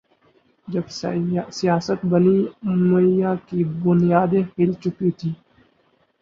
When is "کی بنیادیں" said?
3.47-4.43